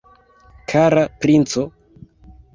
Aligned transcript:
Kara 0.73 1.03
princo! 1.27 1.67